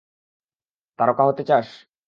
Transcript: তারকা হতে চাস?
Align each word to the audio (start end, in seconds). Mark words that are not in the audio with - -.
তারকা 0.99 1.23
হতে 1.27 1.43
চাস? 1.43 1.67